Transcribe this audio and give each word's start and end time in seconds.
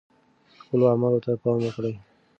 خپلو 0.61 0.85
اعمالو 0.91 1.23
ته 1.25 1.31
پام 1.41 1.57
وکړئ. 1.63 1.93